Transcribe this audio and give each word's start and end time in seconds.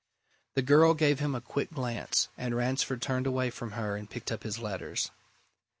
The 0.55 0.63
girl 0.63 0.95
gave 0.95 1.19
him 1.19 1.35
a 1.35 1.41
quick 1.41 1.69
glance, 1.73 2.27
and 2.35 2.55
Ransford 2.57 3.03
turned 3.03 3.27
away 3.27 3.51
from 3.51 3.73
her 3.73 3.95
and 3.95 4.09
picked 4.09 4.31
up 4.31 4.41
his 4.41 4.57
letters. 4.57 5.11